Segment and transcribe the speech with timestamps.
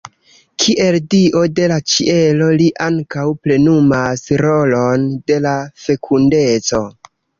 [0.61, 5.53] Kiel dio de la ĉielo li ankaŭ plenumas rolon de la
[5.85, 6.83] fekundeco.